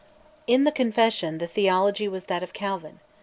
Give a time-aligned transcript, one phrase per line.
[0.47, 3.01] In the Confession the theology was that of Calvin.